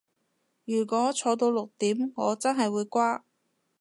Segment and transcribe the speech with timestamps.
[0.65, 3.23] 如果坐到六點我真係會瓜